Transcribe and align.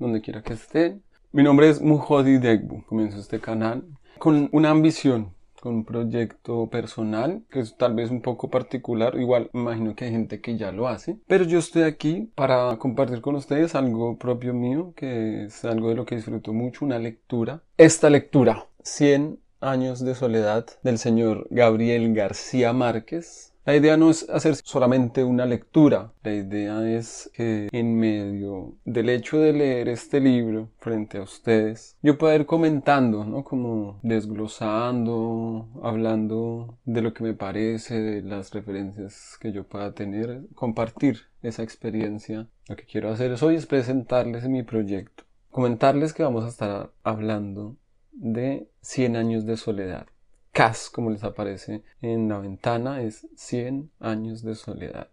donde 0.00 0.20
quiera 0.20 0.42
que 0.42 0.54
estén. 0.54 1.02
Mi 1.30 1.44
nombre 1.44 1.68
es 1.68 1.80
Mujodi 1.80 2.38
Degbu. 2.38 2.84
Comienzo 2.86 3.20
este 3.20 3.38
canal 3.38 3.84
con 4.18 4.48
una 4.52 4.70
ambición, 4.70 5.32
con 5.60 5.74
un 5.74 5.84
proyecto 5.84 6.68
personal 6.68 7.42
que 7.50 7.60
es 7.60 7.76
tal 7.76 7.94
vez 7.94 8.10
un 8.10 8.22
poco 8.22 8.50
particular. 8.50 9.14
Igual 9.16 9.50
imagino 9.54 9.94
que 9.94 10.06
hay 10.06 10.10
gente 10.10 10.40
que 10.40 10.56
ya 10.56 10.72
lo 10.72 10.88
hace. 10.88 11.18
Pero 11.28 11.44
yo 11.44 11.58
estoy 11.58 11.82
aquí 11.82 12.30
para 12.34 12.76
compartir 12.78 13.20
con 13.20 13.36
ustedes 13.36 13.74
algo 13.74 14.16
propio 14.18 14.54
mío, 14.54 14.92
que 14.96 15.44
es 15.44 15.64
algo 15.64 15.90
de 15.90 15.94
lo 15.94 16.06
que 16.06 16.16
disfruto 16.16 16.52
mucho, 16.52 16.84
una 16.84 16.98
lectura. 16.98 17.62
Esta 17.76 18.10
lectura, 18.10 18.66
100 18.82 19.38
años 19.60 20.02
de 20.02 20.14
soledad 20.14 20.66
del 20.82 20.98
señor 20.98 21.46
Gabriel 21.50 22.14
García 22.14 22.72
Márquez 22.72 23.49
la 23.66 23.76
idea 23.76 23.96
no 23.96 24.10
es 24.10 24.28
hacer 24.30 24.56
solamente 24.56 25.22
una 25.22 25.44
lectura, 25.44 26.12
la 26.22 26.32
idea 26.32 26.88
es 26.90 27.30
que 27.34 27.68
en 27.72 27.96
medio 27.96 28.78
del 28.84 29.10
hecho 29.10 29.38
de 29.38 29.52
leer 29.52 29.88
este 29.88 30.18
libro 30.18 30.70
frente 30.78 31.18
a 31.18 31.22
ustedes, 31.22 31.96
yo 32.02 32.16
pueda 32.16 32.34
ir 32.34 32.46
comentando, 32.46 33.24
¿no? 33.24 33.44
Como 33.44 34.00
desglosando, 34.02 35.68
hablando 35.82 36.78
de 36.84 37.02
lo 37.02 37.12
que 37.12 37.22
me 37.22 37.34
parece, 37.34 38.00
de 38.00 38.22
las 38.22 38.50
referencias 38.52 39.36
que 39.38 39.52
yo 39.52 39.64
pueda 39.64 39.92
tener, 39.92 40.46
compartir 40.54 41.20
esa 41.42 41.62
experiencia. 41.62 42.48
Lo 42.66 42.76
que 42.76 42.84
quiero 42.84 43.10
hacer 43.10 43.36
hoy 43.42 43.56
es 43.56 43.66
presentarles 43.66 44.48
mi 44.48 44.62
proyecto, 44.62 45.24
comentarles 45.50 46.12
que 46.12 46.22
vamos 46.22 46.44
a 46.44 46.48
estar 46.48 46.92
hablando 47.02 47.76
de 48.12 48.68
100 48.80 49.16
años 49.16 49.46
de 49.46 49.56
soledad. 49.56 50.06
CAS, 50.52 50.90
como 50.90 51.10
les 51.10 51.22
aparece 51.22 51.82
en 52.02 52.28
la 52.28 52.38
ventana, 52.38 53.02
es 53.02 53.26
100 53.36 53.90
años 54.00 54.42
de 54.42 54.54
soledad. 54.54 55.08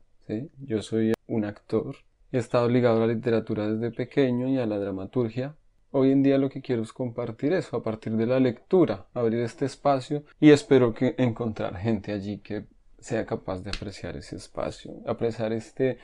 Yo 0.59 0.81
soy 0.81 1.13
un 1.27 1.45
actor, 1.45 1.95
he 2.31 2.37
estado 2.37 2.67
ligado 2.67 2.97
a 2.97 3.07
la 3.07 3.13
literatura 3.13 3.69
desde 3.69 3.91
pequeño 3.91 4.47
y 4.49 4.57
a 4.57 4.65
la 4.65 4.79
dramaturgia. 4.79 5.55
Hoy 5.91 6.11
en 6.11 6.23
día 6.23 6.37
lo 6.37 6.49
que 6.49 6.61
quiero 6.61 6.81
es 6.81 6.91
compartir 6.91 7.53
eso 7.53 7.77
a 7.77 7.83
partir 7.83 8.13
de 8.17 8.25
la 8.25 8.39
lectura, 8.39 9.05
abrir 9.13 9.39
este 9.41 9.65
espacio 9.65 10.23
y 10.39 10.49
espero 10.49 10.93
que 10.93 11.15
encontrar 11.17 11.77
gente 11.77 12.11
allí 12.11 12.39
que 12.39 12.65
sea 12.99 13.25
capaz 13.25 13.61
de 13.61 13.69
apreciar 13.69 14.17
ese 14.17 14.35
espacio, 14.35 14.95
apreciar 15.05 15.53
este, 15.53 15.97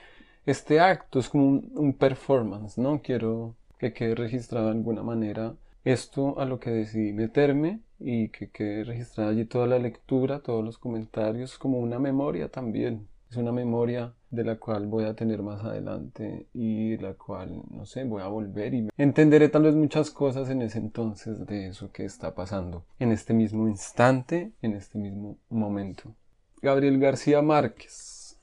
este 0.45 0.79
acto, 0.79 1.19
es 1.19 1.27
como 1.27 1.47
un, 1.47 1.72
un 1.75 1.94
performance, 1.94 2.77
¿no? 2.77 3.02
Quiero 3.02 3.55
que 3.77 3.94
quede 3.94 4.16
registrado 4.16 4.67
de 4.67 4.73
alguna 4.73 5.03
manera 5.03 5.55
esto 5.83 6.39
a 6.39 6.45
lo 6.45 6.59
que 6.59 6.69
decidí 6.69 7.11
meterme 7.11 7.81
y 8.03 8.29
que 8.29 8.49
quede 8.49 8.83
registrada 8.83 9.31
allí 9.31 9.45
toda 9.45 9.65
la 9.67 9.79
lectura, 9.79 10.41
todos 10.41 10.63
los 10.63 10.77
comentarios, 10.77 11.57
como 11.57 11.79
una 11.79 11.99
memoria 11.99 12.49
también. 12.49 13.07
Es 13.29 13.37
una 13.37 13.51
memoria 13.51 14.13
de 14.29 14.43
la 14.43 14.57
cual 14.57 14.85
voy 14.85 15.05
a 15.05 15.15
tener 15.15 15.41
más 15.41 15.63
adelante 15.63 16.47
y 16.53 16.97
la 16.97 17.13
cual, 17.13 17.63
no 17.71 17.85
sé, 17.85 18.03
voy 18.03 18.21
a 18.21 18.27
volver 18.27 18.73
y 18.73 18.89
entenderé 18.97 19.49
tal 19.49 19.63
vez 19.63 19.73
muchas 19.73 20.11
cosas 20.11 20.49
en 20.49 20.61
ese 20.61 20.77
entonces 20.77 21.45
de 21.47 21.67
eso 21.67 21.91
que 21.91 22.05
está 22.05 22.35
pasando, 22.35 22.83
en 22.99 23.11
este 23.11 23.33
mismo 23.33 23.67
instante, 23.67 24.51
en 24.61 24.73
este 24.73 24.99
mismo 24.99 25.38
momento. 25.49 26.13
Gabriel 26.61 26.99
García 26.99 27.41
Márquez, 27.41 28.38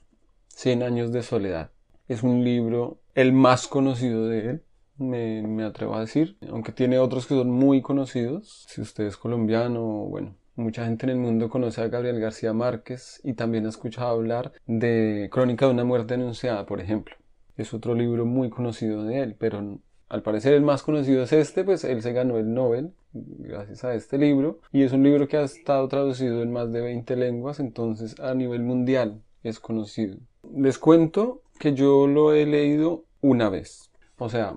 Cien 0.47 0.83
años 0.83 1.11
de 1.11 1.23
soledad. 1.23 1.71
Es 2.07 2.21
un 2.21 2.43
libro 2.43 2.99
el 3.15 3.33
más 3.33 3.67
conocido 3.67 4.27
de 4.27 4.49
él, 4.49 4.63
me, 5.01 5.63
atrevo 5.63 5.95
a 5.95 6.01
decir, 6.01 6.37
aunque 6.49 6.71
tiene 6.71 6.99
otros 6.99 7.27
que 7.27 7.35
son 7.35 7.51
muy 7.51 7.81
conocidos. 7.81 8.65
Si 8.67 8.81
usted 8.81 9.05
es 9.05 9.17
colombiano, 9.17 9.81
bueno, 9.81 10.35
Mucha 10.57 10.83
gente 10.85 11.05
en 11.05 11.11
el 11.11 11.17
mundo 11.17 11.49
conoce 11.49 11.81
a 11.81 11.87
Gabriel 11.87 12.19
García 12.19 12.51
Márquez 12.51 13.21
y 13.23 13.33
también 13.33 13.65
ha 13.65 13.69
escuchado 13.69 14.09
hablar 14.09 14.51
de 14.67 15.29
Crónica 15.31 15.65
de 15.65 15.71
una 15.71 15.85
muerte 15.85 16.15
anunciada, 16.15 16.65
por 16.65 16.81
ejemplo. 16.81 17.15
Es 17.55 17.73
otro 17.73 17.95
libro 17.95 18.25
muy 18.25 18.49
conocido 18.49 19.05
de 19.05 19.21
él, 19.21 19.35
pero 19.39 19.79
al 20.09 20.21
parecer 20.23 20.53
el 20.53 20.61
más 20.61 20.83
conocido 20.83 21.23
es 21.23 21.31
este, 21.31 21.63
pues 21.63 21.85
él 21.85 22.01
se 22.01 22.11
ganó 22.11 22.37
el 22.37 22.53
Nobel 22.53 22.91
gracias 23.13 23.83
a 23.85 23.93
este 23.93 24.17
libro 24.17 24.59
y 24.71 24.83
es 24.83 24.91
un 24.91 25.03
libro 25.03 25.27
que 25.27 25.37
ha 25.37 25.43
estado 25.43 25.87
traducido 25.87 26.41
en 26.41 26.51
más 26.51 26.71
de 26.71 26.81
20 26.81 27.15
lenguas, 27.15 27.59
entonces 27.59 28.19
a 28.19 28.33
nivel 28.33 28.61
mundial 28.61 29.21
es 29.43 29.59
conocido. 29.59 30.17
Les 30.53 30.77
cuento 30.77 31.41
que 31.59 31.73
yo 31.73 32.07
lo 32.07 32.33
he 32.33 32.45
leído 32.45 33.05
una 33.21 33.49
vez. 33.49 33.90
O 34.23 34.29
sea, 34.29 34.55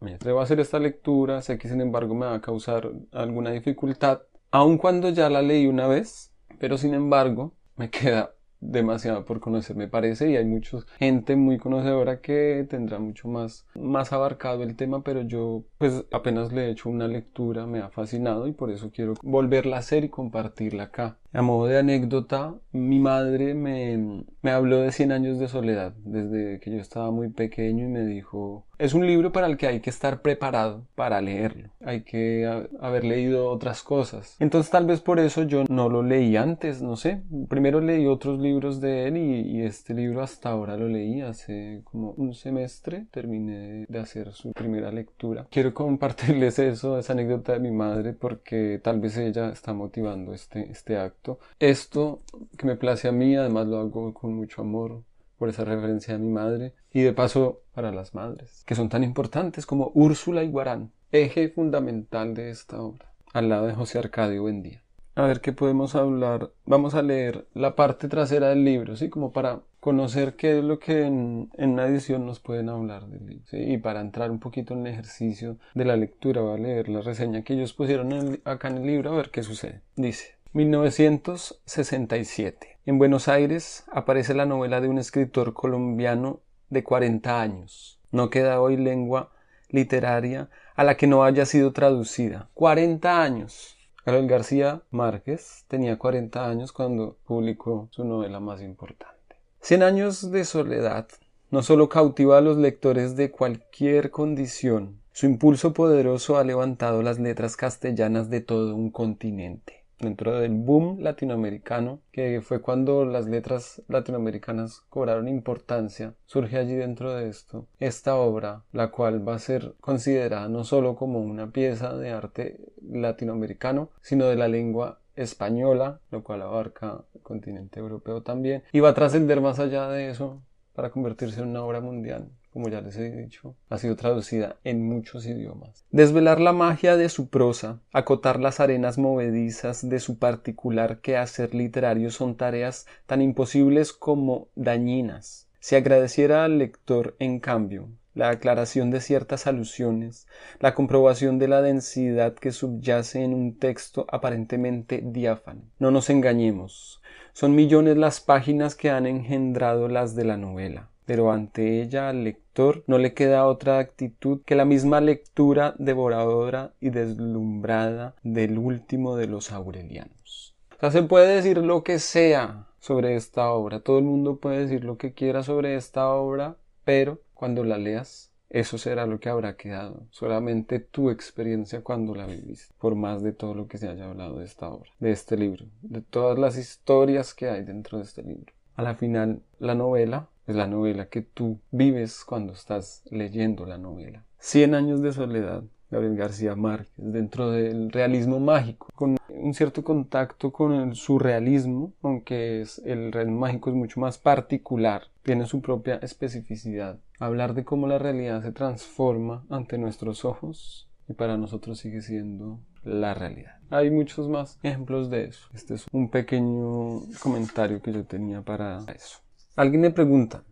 me 0.00 0.14
atrevo 0.14 0.40
a 0.40 0.42
hacer 0.42 0.58
esta 0.58 0.80
lectura, 0.80 1.40
sé 1.40 1.56
que 1.56 1.68
sin 1.68 1.80
embargo 1.80 2.16
me 2.16 2.26
va 2.26 2.34
a 2.34 2.40
causar 2.40 2.90
alguna 3.12 3.52
dificultad, 3.52 4.22
aun 4.50 4.76
cuando 4.76 5.08
ya 5.08 5.30
la 5.30 5.40
leí 5.40 5.68
una 5.68 5.86
vez, 5.86 6.32
pero 6.58 6.78
sin 6.78 6.94
embargo 6.94 7.54
me 7.76 7.90
queda 7.96 8.34
demasiado 8.58 9.24
por 9.24 9.38
conocer 9.38 9.76
me 9.76 9.86
parece 9.86 10.30
y 10.30 10.36
hay 10.36 10.44
mucha 10.44 10.78
gente 10.98 11.36
muy 11.36 11.58
conocedora 11.58 12.20
que 12.20 12.66
tendrá 12.68 12.98
mucho 12.98 13.28
más 13.28 13.66
más 13.74 14.12
abarcado 14.12 14.62
el 14.62 14.74
tema 14.74 15.04
pero 15.04 15.20
yo 15.20 15.64
pues 15.76 16.06
apenas 16.10 16.50
le 16.50 16.66
he 16.66 16.70
hecho 16.70 16.88
una 16.88 17.06
lectura 17.06 17.66
me 17.66 17.80
ha 17.80 17.90
fascinado 17.90 18.48
y 18.48 18.52
por 18.52 18.70
eso 18.70 18.90
quiero 18.90 19.14
volverla 19.22 19.76
a 19.76 19.80
hacer 19.80 20.04
y 20.04 20.08
compartirla 20.08 20.84
acá 20.84 21.18
a 21.34 21.42
modo 21.42 21.66
de 21.66 21.78
anécdota 21.78 22.54
mi 22.72 23.00
madre 23.00 23.54
me, 23.54 24.24
me 24.42 24.50
habló 24.50 24.80
de 24.80 24.92
100 24.92 25.12
años 25.12 25.38
de 25.38 25.48
soledad 25.48 25.94
desde 26.04 26.60
que 26.60 26.70
yo 26.70 26.78
estaba 26.78 27.10
muy 27.10 27.28
pequeño 27.28 27.84
y 27.84 27.88
me 27.88 28.04
dijo 28.04 28.66
es 28.78 28.92
un 28.94 29.06
libro 29.06 29.32
para 29.32 29.46
el 29.46 29.56
que 29.56 29.66
hay 29.66 29.80
que 29.80 29.90
estar 29.90 30.20
preparado 30.20 30.86
para 30.94 31.20
leerlo. 31.20 31.70
Hay 31.84 32.02
que 32.02 32.46
haber 32.80 33.04
leído 33.04 33.48
otras 33.48 33.82
cosas. 33.82 34.36
Entonces 34.40 34.70
tal 34.70 34.86
vez 34.86 35.00
por 35.00 35.18
eso 35.20 35.44
yo 35.44 35.64
no 35.68 35.88
lo 35.88 36.02
leí 36.02 36.36
antes, 36.36 36.82
no 36.82 36.96
sé. 36.96 37.22
Primero 37.48 37.80
leí 37.80 38.06
otros 38.06 38.40
libros 38.40 38.80
de 38.80 39.08
él 39.08 39.16
y, 39.16 39.64
este 39.64 39.94
libro 39.94 40.22
hasta 40.22 40.50
ahora 40.50 40.76
lo 40.76 40.88
leí 40.88 41.20
hace 41.20 41.82
como 41.84 42.10
un 42.12 42.34
semestre. 42.34 43.06
Terminé 43.10 43.86
de 43.88 43.98
hacer 43.98 44.32
su 44.32 44.52
primera 44.52 44.90
lectura. 44.90 45.46
Quiero 45.50 45.72
compartirles 45.72 46.58
eso, 46.58 46.98
esa 46.98 47.12
anécdota 47.12 47.52
de 47.52 47.60
mi 47.60 47.70
madre, 47.70 48.12
porque 48.12 48.80
tal 48.82 49.00
vez 49.00 49.16
ella 49.16 49.50
está 49.50 49.72
motivando 49.72 50.34
este, 50.34 50.70
este 50.70 50.98
acto. 50.98 51.23
Esto 51.58 52.22
que 52.56 52.66
me 52.66 52.76
place 52.76 53.08
a 53.08 53.12
mí, 53.12 53.36
además 53.36 53.66
lo 53.66 53.78
hago 53.78 54.14
con 54.14 54.34
mucho 54.34 54.62
amor 54.62 55.02
por 55.38 55.48
esa 55.48 55.64
referencia 55.64 56.14
a 56.14 56.18
mi 56.18 56.28
madre 56.28 56.74
y 56.92 57.02
de 57.02 57.12
paso 57.12 57.62
para 57.74 57.92
las 57.92 58.14
madres, 58.14 58.62
que 58.66 58.74
son 58.74 58.88
tan 58.88 59.02
importantes 59.04 59.66
como 59.66 59.90
Úrsula 59.94 60.42
y 60.42 60.50
Guarán, 60.50 60.92
eje 61.12 61.48
fundamental 61.48 62.34
de 62.34 62.50
esta 62.50 62.80
obra, 62.80 63.12
al 63.32 63.48
lado 63.48 63.66
de 63.66 63.74
José 63.74 63.98
Arcadio 63.98 64.42
Buendía. 64.42 64.82
A 65.16 65.22
ver 65.26 65.40
qué 65.40 65.52
podemos 65.52 65.94
hablar. 65.94 66.50
Vamos 66.66 66.94
a 66.94 67.02
leer 67.02 67.46
la 67.54 67.76
parte 67.76 68.08
trasera 68.08 68.48
del 68.48 68.64
libro, 68.64 68.96
¿sí? 68.96 69.08
Como 69.10 69.32
para 69.32 69.60
conocer 69.78 70.34
qué 70.34 70.58
es 70.58 70.64
lo 70.64 70.80
que 70.80 71.04
en, 71.04 71.50
en 71.56 71.70
una 71.70 71.86
edición 71.86 72.26
nos 72.26 72.40
pueden 72.40 72.68
hablar 72.68 73.06
del 73.06 73.24
libro. 73.24 73.44
Y 73.52 73.78
para 73.78 74.00
entrar 74.00 74.32
un 74.32 74.40
poquito 74.40 74.74
en 74.74 74.80
el 74.80 74.92
ejercicio 74.92 75.56
de 75.74 75.84
la 75.84 75.96
lectura, 75.96 76.40
voy 76.40 76.54
a 76.54 76.62
leer 76.62 76.88
la 76.88 77.00
reseña 77.00 77.42
que 77.42 77.54
ellos 77.54 77.74
pusieron 77.74 78.40
acá 78.44 78.68
en 78.68 78.78
el 78.78 78.86
libro 78.86 79.12
a 79.12 79.16
ver 79.16 79.30
qué 79.30 79.44
sucede. 79.44 79.82
Dice, 79.94 80.34
1967. 80.54 82.78
En 82.86 82.98
Buenos 82.98 83.26
Aires 83.26 83.82
aparece 83.90 84.34
la 84.34 84.46
novela 84.46 84.80
de 84.80 84.86
un 84.86 84.98
escritor 84.98 85.52
colombiano 85.52 86.38
de 86.70 86.84
40 86.84 87.40
años. 87.40 87.98
No 88.12 88.30
queda 88.30 88.60
hoy 88.60 88.76
lengua 88.76 89.32
literaria 89.68 90.48
a 90.76 90.84
la 90.84 90.96
que 90.96 91.08
no 91.08 91.24
haya 91.24 91.44
sido 91.44 91.72
traducida. 91.72 92.50
40 92.54 93.20
años. 93.20 93.76
Gabriel 94.06 94.28
García 94.28 94.82
Márquez 94.92 95.64
tenía 95.66 95.98
40 95.98 96.48
años 96.48 96.70
cuando 96.70 97.16
publicó 97.26 97.88
su 97.90 98.04
novela 98.04 98.38
más 98.38 98.62
importante. 98.62 99.34
Cien 99.60 99.82
años 99.82 100.30
de 100.30 100.44
soledad 100.44 101.08
no 101.50 101.64
solo 101.64 101.88
cautiva 101.88 102.38
a 102.38 102.42
los 102.42 102.58
lectores 102.58 103.16
de 103.16 103.32
cualquier 103.32 104.12
condición, 104.12 105.00
su 105.12 105.26
impulso 105.26 105.72
poderoso 105.72 106.38
ha 106.38 106.44
levantado 106.44 107.02
las 107.02 107.18
letras 107.18 107.56
castellanas 107.56 108.30
de 108.30 108.40
todo 108.40 108.76
un 108.76 108.92
continente 108.92 109.83
dentro 109.98 110.38
del 110.38 110.52
boom 110.52 111.00
latinoamericano, 111.00 112.00
que 112.12 112.40
fue 112.40 112.60
cuando 112.60 113.04
las 113.04 113.26
letras 113.26 113.82
latinoamericanas 113.88 114.82
cobraron 114.88 115.28
importancia, 115.28 116.14
surge 116.26 116.58
allí 116.58 116.74
dentro 116.74 117.14
de 117.14 117.28
esto 117.28 117.66
esta 117.78 118.16
obra, 118.16 118.62
la 118.72 118.88
cual 118.88 119.26
va 119.26 119.34
a 119.34 119.38
ser 119.38 119.74
considerada 119.80 120.48
no 120.48 120.64
solo 120.64 120.96
como 120.96 121.20
una 121.20 121.50
pieza 121.50 121.96
de 121.96 122.10
arte 122.10 122.60
latinoamericano, 122.82 123.90
sino 124.00 124.26
de 124.26 124.36
la 124.36 124.48
lengua 124.48 125.00
española, 125.16 126.00
lo 126.10 126.24
cual 126.24 126.42
abarca 126.42 127.04
el 127.14 127.20
continente 127.22 127.80
europeo 127.80 128.22
también, 128.22 128.64
y 128.72 128.80
va 128.80 128.90
a 128.90 128.94
trascender 128.94 129.40
más 129.40 129.58
allá 129.58 129.88
de 129.88 130.10
eso 130.10 130.42
para 130.74 130.90
convertirse 130.90 131.40
en 131.40 131.48
una 131.48 131.64
obra 131.64 131.80
mundial 131.80 132.30
como 132.54 132.68
ya 132.68 132.80
les 132.80 132.96
he 132.96 133.10
dicho, 133.10 133.56
ha 133.68 133.78
sido 133.78 133.96
traducida 133.96 134.56
en 134.62 134.86
muchos 134.86 135.26
idiomas. 135.26 135.84
Desvelar 135.90 136.40
la 136.40 136.52
magia 136.52 136.96
de 136.96 137.08
su 137.08 137.28
prosa, 137.28 137.80
acotar 137.92 138.38
las 138.38 138.60
arenas 138.60 138.96
movedizas 138.96 139.88
de 139.88 139.98
su 139.98 140.20
particular 140.20 141.00
quehacer 141.00 141.52
literario 141.52 142.12
son 142.12 142.36
tareas 142.36 142.86
tan 143.06 143.22
imposibles 143.22 143.92
como 143.92 144.46
dañinas. 144.54 145.48
Si 145.58 145.74
agradeciera 145.74 146.44
al 146.44 146.58
lector, 146.58 147.16
en 147.18 147.40
cambio, 147.40 147.88
la 148.14 148.28
aclaración 148.28 148.92
de 148.92 149.00
ciertas 149.00 149.48
alusiones, 149.48 150.28
la 150.60 150.76
comprobación 150.76 151.40
de 151.40 151.48
la 151.48 151.60
densidad 151.60 152.34
que 152.34 152.52
subyace 152.52 153.24
en 153.24 153.34
un 153.34 153.58
texto 153.58 154.06
aparentemente 154.08 155.02
diáfano. 155.04 155.62
No 155.80 155.90
nos 155.90 156.08
engañemos, 156.08 157.02
son 157.32 157.56
millones 157.56 157.96
las 157.96 158.20
páginas 158.20 158.76
que 158.76 158.90
han 158.90 159.06
engendrado 159.06 159.88
las 159.88 160.14
de 160.14 160.24
la 160.24 160.36
novela, 160.36 160.90
pero 161.04 161.32
ante 161.32 161.82
ella 161.82 162.12
lector 162.54 162.84
no 162.86 162.98
le 162.98 163.14
queda 163.14 163.46
otra 163.46 163.80
actitud 163.80 164.42
que 164.46 164.54
la 164.54 164.64
misma 164.64 165.00
lectura 165.00 165.74
devoradora 165.78 166.72
y 166.80 166.90
deslumbrada 166.90 168.14
del 168.22 168.58
último 168.58 169.16
de 169.16 169.26
los 169.26 169.50
aurelianos. 169.50 170.54
O 170.76 170.78
sea, 170.78 170.92
se 170.92 171.02
puede 171.02 171.34
decir 171.34 171.58
lo 171.58 171.82
que 171.82 171.98
sea 171.98 172.68
sobre 172.78 173.16
esta 173.16 173.50
obra, 173.50 173.80
todo 173.80 173.98
el 173.98 174.04
mundo 174.04 174.36
puede 174.36 174.60
decir 174.60 174.84
lo 174.84 174.98
que 174.98 175.14
quiera 175.14 175.42
sobre 175.42 175.74
esta 175.74 176.08
obra, 176.08 176.56
pero 176.84 177.18
cuando 177.34 177.64
la 177.64 177.76
leas 177.76 178.30
eso 178.50 178.78
será 178.78 179.04
lo 179.04 179.18
que 179.18 179.30
habrá 179.30 179.56
quedado, 179.56 180.06
solamente 180.10 180.78
tu 180.78 181.10
experiencia 181.10 181.82
cuando 181.82 182.14
la 182.14 182.24
viviste, 182.24 182.72
por 182.78 182.94
más 182.94 183.20
de 183.24 183.32
todo 183.32 183.54
lo 183.54 183.66
que 183.66 183.78
se 183.78 183.88
haya 183.88 184.04
hablado 184.04 184.38
de 184.38 184.44
esta 184.44 184.68
obra, 184.68 184.90
de 185.00 185.10
este 185.10 185.36
libro, 185.36 185.66
de 185.82 186.02
todas 186.02 186.38
las 186.38 186.56
historias 186.56 187.34
que 187.34 187.48
hay 187.48 187.64
dentro 187.64 187.98
de 187.98 188.04
este 188.04 188.22
libro. 188.22 188.52
A 188.76 188.82
la 188.82 188.94
final, 188.94 189.42
la 189.58 189.74
novela 189.74 190.28
es 190.46 190.56
la 190.56 190.66
novela 190.66 191.06
que 191.06 191.22
tú 191.22 191.58
vives 191.70 192.24
cuando 192.24 192.52
estás 192.52 193.02
leyendo 193.10 193.66
la 193.66 193.78
novela. 193.78 194.24
Cien 194.38 194.74
años 194.74 195.00
de 195.00 195.12
soledad 195.12 195.64
Gabriel 195.90 196.16
García 196.16 196.56
Márquez, 196.56 196.92
dentro 196.96 197.50
del 197.50 197.92
realismo 197.92 198.40
mágico, 198.40 198.88
con 198.96 199.16
un 199.28 199.54
cierto 199.54 199.84
contacto 199.84 200.50
con 200.52 200.72
el 200.72 200.96
surrealismo, 200.96 201.92
aunque 202.02 202.64
el 202.84 203.12
realismo 203.12 203.40
mágico 203.40 203.70
es 203.70 203.76
mucho 203.76 204.00
más 204.00 204.18
particular, 204.18 205.04
tiene 205.22 205.46
su 205.46 205.60
propia 205.60 205.96
especificidad. 205.96 206.98
Hablar 207.20 207.54
de 207.54 207.64
cómo 207.64 207.86
la 207.86 207.98
realidad 207.98 208.42
se 208.42 208.50
transforma 208.50 209.44
ante 209.48 209.78
nuestros 209.78 210.24
ojos 210.24 210.88
y 211.08 211.12
para 211.12 211.36
nosotros 211.36 211.78
sigue 211.78 212.02
siendo 212.02 212.58
la 212.82 213.14
realidad. 213.14 213.58
Hay 213.70 213.90
muchos 213.90 214.28
más 214.28 214.58
ejemplos 214.62 215.10
de 215.10 215.24
eso. 215.26 215.48
Este 215.54 215.74
es 215.74 215.86
un 215.92 216.10
pequeño 216.10 217.02
comentario 217.22 217.80
que 217.80 217.92
yo 217.92 218.04
tenía 218.04 218.42
para 218.42 218.80
eso. 218.94 219.23
Alguien 219.56 219.82
me 219.82 219.90
pregunta, 219.90 220.44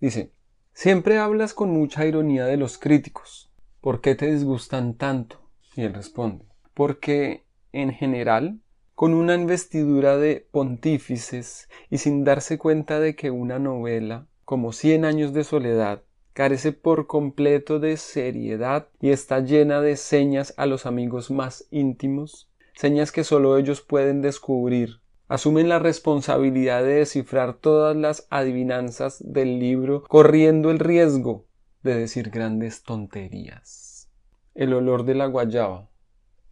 dice, 0.00 0.32
siempre 0.72 1.18
hablas 1.18 1.54
con 1.54 1.70
mucha 1.70 2.06
ironía 2.06 2.44
de 2.44 2.56
los 2.56 2.78
críticos. 2.78 3.52
¿por 3.82 4.00
qué 4.00 4.14
te 4.14 4.32
disgustan 4.32 4.94
tanto? 4.94 5.40
Y 5.76 5.82
él 5.82 5.92
responde, 5.92 6.46
porque 6.72 7.44
en 7.72 7.92
general, 7.92 8.60
con 8.94 9.12
una 9.12 9.34
investidura 9.34 10.16
de 10.16 10.46
pontífices 10.50 11.68
y 11.90 11.98
sin 11.98 12.24
darse 12.24 12.58
cuenta 12.58 13.00
de 13.00 13.16
que 13.16 13.30
una 13.30 13.58
novela, 13.58 14.28
como 14.44 14.72
Cien 14.72 15.04
años 15.04 15.32
de 15.32 15.44
soledad, 15.44 16.02
carece 16.32 16.72
por 16.72 17.08
completo 17.08 17.80
de 17.80 17.96
seriedad 17.96 18.88
y 19.00 19.10
está 19.10 19.40
llena 19.40 19.80
de 19.80 19.96
señas 19.96 20.54
a 20.56 20.66
los 20.66 20.86
amigos 20.86 21.30
más 21.30 21.66
íntimos, 21.70 22.48
señas 22.74 23.10
que 23.10 23.24
sólo 23.24 23.58
ellos 23.58 23.80
pueden 23.80 24.22
descubrir. 24.22 25.01
Asumen 25.32 25.70
la 25.70 25.78
responsabilidad 25.78 26.82
de 26.82 26.96
descifrar 26.96 27.54
todas 27.54 27.96
las 27.96 28.26
adivinanzas 28.28 29.16
del 29.24 29.58
libro, 29.58 30.02
corriendo 30.02 30.70
el 30.70 30.78
riesgo 30.78 31.46
de 31.82 31.94
decir 31.94 32.28
grandes 32.28 32.82
tonterías. 32.82 34.10
El 34.54 34.74
olor 34.74 35.06
de 35.06 35.14
la 35.14 35.24
guayaba. 35.24 35.88